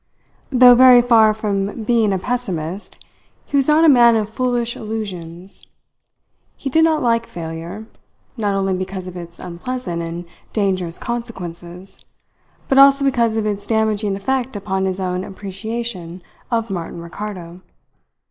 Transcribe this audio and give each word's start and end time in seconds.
Though 0.49 0.73
very 0.73 0.99
far 1.03 1.31
from 1.31 1.83
being 1.83 2.11
a 2.11 2.17
pessimist, 2.17 2.97
he 3.45 3.55
was 3.55 3.67
not 3.67 3.85
a 3.85 3.87
man 3.87 4.15
of 4.15 4.27
foolish 4.27 4.75
illusions. 4.75 5.67
He 6.57 6.71
did 6.71 6.83
not 6.83 7.03
like 7.03 7.27
failure, 7.27 7.85
not 8.35 8.55
only 8.55 8.73
because 8.73 9.05
of 9.05 9.15
its 9.15 9.39
unpleasant 9.39 10.01
and 10.01 10.25
dangerous 10.53 10.97
consequences, 10.97 12.03
but 12.67 12.79
also 12.79 13.05
because 13.05 13.37
of 13.37 13.45
its 13.45 13.67
damaging 13.67 14.15
effect 14.15 14.55
upon 14.55 14.85
his 14.85 14.99
own 14.99 15.23
appreciation 15.23 16.23
of 16.49 16.71
Martin 16.71 16.99
Ricardo. 16.99 17.61